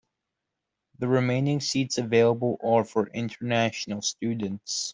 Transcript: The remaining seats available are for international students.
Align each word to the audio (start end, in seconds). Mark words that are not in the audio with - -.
The 0.97 1.07
remaining 1.07 1.59
seats 1.61 1.99
available 1.99 2.57
are 2.63 2.83
for 2.83 3.05
international 3.09 4.01
students. 4.01 4.89